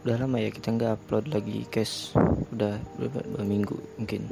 udah 0.00 0.16
lama 0.16 0.40
ya 0.40 0.48
kita 0.48 0.72
nggak 0.72 0.96
upload 0.96 1.28
lagi 1.28 1.68
guys 1.68 2.16
udah 2.56 2.80
berapa 2.96 3.44
minggu 3.44 3.76
mungkin. 4.00 4.24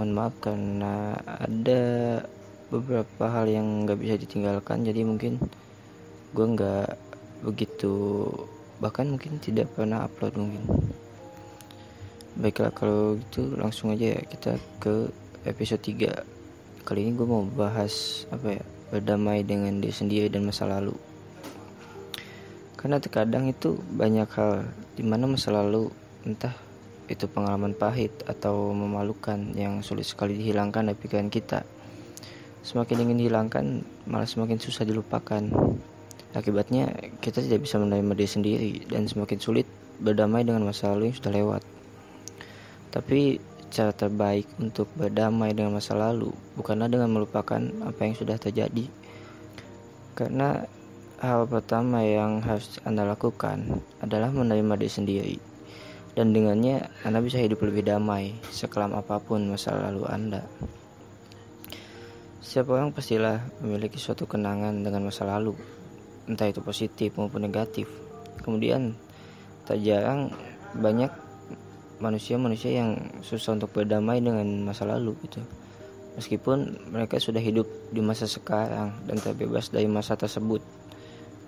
Mohon 0.00 0.10
maaf 0.16 0.34
karena 0.40 1.12
ada 1.20 1.82
beberapa 2.72 3.24
hal 3.28 3.44
yang 3.44 3.84
nggak 3.84 4.00
bisa 4.00 4.16
ditinggalkan 4.16 4.88
jadi 4.88 5.04
mungkin 5.04 5.36
gue 6.32 6.46
nggak 6.48 6.88
begitu 7.44 8.24
bahkan 8.80 9.12
mungkin 9.12 9.36
tidak 9.36 9.68
pernah 9.76 10.08
upload 10.08 10.32
mungkin. 10.40 10.64
Baiklah 12.40 12.72
kalau 12.72 13.20
gitu 13.20 13.52
langsung 13.52 13.92
aja 13.92 14.16
ya 14.16 14.20
kita 14.24 14.56
ke 14.80 15.12
episode 15.44 15.84
3 15.84 16.88
kali 16.88 17.04
ini 17.04 17.12
gue 17.12 17.28
mau 17.28 17.44
bahas 17.52 18.24
apa 18.32 18.56
ya 18.56 18.64
berdamai 18.88 19.44
dengan 19.44 19.76
diri 19.76 19.92
sendiri 19.92 20.32
dan 20.32 20.48
masa 20.48 20.64
lalu 20.64 20.96
karena 22.78 23.02
terkadang 23.02 23.50
itu 23.50 23.74
banyak 23.90 24.30
hal 24.38 24.70
di 24.94 25.02
mana 25.02 25.26
masa 25.26 25.50
lalu 25.50 25.90
entah 26.22 26.54
itu 27.10 27.26
pengalaman 27.26 27.74
pahit 27.74 28.12
atau 28.30 28.70
memalukan 28.70 29.34
yang 29.58 29.82
sulit 29.82 30.06
sekali 30.06 30.38
dihilangkan 30.38 30.86
dari 30.86 30.94
pikiran 30.94 31.26
kita. 31.26 31.66
Semakin 32.62 33.08
ingin 33.08 33.18
dihilangkan 33.26 33.82
malah 34.06 34.28
semakin 34.30 34.62
susah 34.62 34.86
dilupakan. 34.86 35.42
Akibatnya 36.36 36.92
kita 37.18 37.42
tidak 37.42 37.64
bisa 37.66 37.80
menerima 37.80 38.12
diri 38.14 38.30
sendiri 38.30 38.72
dan 38.86 39.08
semakin 39.08 39.40
sulit 39.40 39.66
berdamai 39.98 40.44
dengan 40.44 40.68
masa 40.68 40.92
lalu 40.94 41.10
yang 41.10 41.16
sudah 41.18 41.32
lewat. 41.34 41.62
Tapi 42.94 43.40
cara 43.72 43.90
terbaik 43.90 44.46
untuk 44.60 44.86
berdamai 44.94 45.56
dengan 45.56 45.76
masa 45.76 45.96
lalu 45.96 46.30
bukanlah 46.54 46.86
dengan 46.86 47.10
melupakan 47.10 47.60
apa 47.82 48.00
yang 48.04 48.14
sudah 48.14 48.36
terjadi. 48.36 48.86
Karena 50.12 50.68
Hal 51.18 51.50
pertama 51.50 51.98
yang 52.06 52.38
harus 52.46 52.78
Anda 52.86 53.02
lakukan 53.02 53.82
adalah 53.98 54.30
menerima 54.30 54.78
diri 54.78 54.86
sendiri. 54.86 55.36
Dan 56.14 56.30
dengannya 56.30 56.86
Anda 57.02 57.18
bisa 57.18 57.42
hidup 57.42 57.58
lebih 57.66 57.90
damai 57.90 58.38
sekelam 58.54 58.94
apa 58.94 59.18
pun 59.18 59.50
masa 59.50 59.74
lalu 59.74 60.06
Anda. 60.06 60.46
Setiap 62.38 62.70
orang 62.70 62.94
pastilah 62.94 63.42
memiliki 63.58 63.98
suatu 63.98 64.30
kenangan 64.30 64.86
dengan 64.86 65.10
masa 65.10 65.26
lalu, 65.26 65.58
entah 66.30 66.46
itu 66.46 66.62
positif 66.62 67.18
maupun 67.18 67.50
negatif. 67.50 67.90
Kemudian, 68.46 68.94
tak 69.66 69.82
jarang 69.82 70.30
banyak 70.78 71.10
manusia-manusia 71.98 72.78
yang 72.78 72.94
susah 73.26 73.58
untuk 73.58 73.74
berdamai 73.74 74.22
dengan 74.22 74.46
masa 74.62 74.86
lalu 74.86 75.18
gitu. 75.26 75.42
Meskipun 76.14 76.78
mereka 76.94 77.18
sudah 77.18 77.42
hidup 77.42 77.66
di 77.90 77.98
masa 78.06 78.30
sekarang 78.30 78.94
dan 79.02 79.18
terbebas 79.18 79.74
dari 79.74 79.90
masa 79.90 80.14
tersebut. 80.14 80.62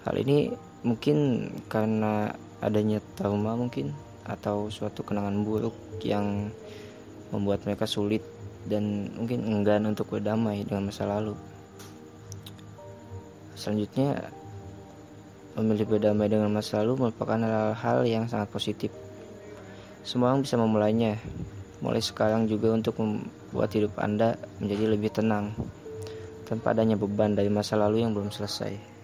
Hal 0.05 0.17
ini 0.17 0.49
mungkin 0.81 1.49
karena 1.69 2.33
adanya 2.65 3.01
trauma 3.17 3.57
mungkin 3.57 3.93
atau 4.25 4.73
suatu 4.73 5.05
kenangan 5.05 5.45
buruk 5.45 5.77
yang 6.05 6.49
membuat 7.33 7.65
mereka 7.69 7.85
sulit 7.85 8.25
dan 8.69 9.09
mungkin 9.17 9.45
enggan 9.49 9.89
untuk 9.89 10.13
berdamai 10.13 10.65
dengan 10.65 10.89
masa 10.89 11.09
lalu. 11.09 11.33
Selanjutnya, 13.57 14.33
memilih 15.57 15.85
berdamai 15.85 16.33
dengan 16.33 16.49
masa 16.49 16.81
lalu 16.81 17.09
merupakan 17.09 17.37
hal-hal 17.37 18.09
yang 18.09 18.25
sangat 18.25 18.49
positif. 18.49 18.93
Semua 20.01 20.33
orang 20.33 20.45
bisa 20.45 20.57
memulainya, 20.57 21.21
mulai 21.85 22.01
sekarang 22.01 22.49
juga 22.49 22.73
untuk 22.73 22.97
membuat 22.97 23.69
hidup 23.77 23.93
Anda 24.01 24.41
menjadi 24.65 24.85
lebih 24.97 25.11
tenang, 25.13 25.53
tanpa 26.49 26.73
adanya 26.73 26.97
beban 26.97 27.37
dari 27.37 27.53
masa 27.53 27.77
lalu 27.77 28.01
yang 28.01 28.17
belum 28.17 28.33
selesai. 28.33 29.00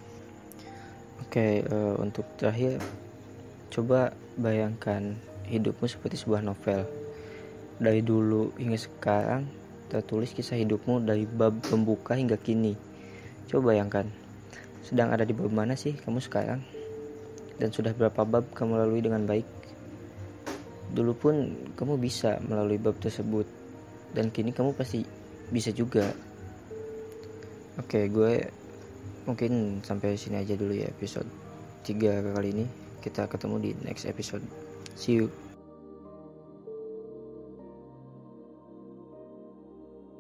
Oke, 1.27 1.67
uh, 1.67 1.99
untuk 1.99 2.23
terakhir, 2.39 2.79
coba 3.69 4.15
bayangkan 4.39 5.19
hidupmu 5.51 5.91
seperti 5.91 6.23
sebuah 6.23 6.39
novel. 6.39 6.87
Dari 7.83 7.99
dulu 7.99 8.55
hingga 8.55 8.79
sekarang, 8.79 9.51
tertulis 9.91 10.31
kisah 10.31 10.55
hidupmu 10.55 11.03
dari 11.03 11.27
bab 11.27 11.59
pembuka 11.67 12.15
hingga 12.15 12.39
kini. 12.39 12.79
Coba 13.51 13.75
bayangkan, 13.75 14.07
sedang 14.87 15.11
ada 15.11 15.27
di 15.27 15.35
bab 15.35 15.51
mana 15.51 15.75
sih 15.75 15.99
kamu 15.99 16.23
sekarang? 16.23 16.63
Dan 17.59 17.75
sudah 17.75 17.91
berapa 17.91 18.23
bab 18.23 18.47
kamu 18.55 18.87
lalui 18.87 19.03
dengan 19.03 19.27
baik? 19.27 19.51
Dulu 20.95 21.13
pun 21.19 21.35
kamu 21.75 21.99
bisa 21.99 22.39
melalui 22.47 22.79
bab 22.79 22.95
tersebut, 23.03 23.51
dan 24.15 24.31
kini 24.31 24.55
kamu 24.55 24.79
pasti 24.79 25.03
bisa 25.51 25.75
juga. 25.75 26.07
Oke, 27.77 28.09
gue 28.09 28.47
mungkin 29.27 29.83
sampai 29.83 30.15
sini 30.15 30.41
aja 30.41 30.55
dulu 30.55 30.73
ya 30.73 30.89
episode 30.89 31.27
3 31.85 32.35
kali 32.35 32.49
ini. 32.55 32.67
Kita 33.03 33.31
ketemu 33.31 33.57
di 33.63 33.71
next 33.87 34.07
episode. 34.07 34.43
See 34.99 35.23
you 35.23 35.46